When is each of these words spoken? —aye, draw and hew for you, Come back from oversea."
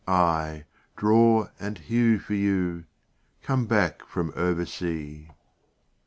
—aye, 0.07 0.65
draw 0.95 1.47
and 1.59 1.77
hew 1.77 2.17
for 2.17 2.33
you, 2.33 2.85
Come 3.43 3.67
back 3.67 4.03
from 4.03 4.33
oversea." 4.35 5.29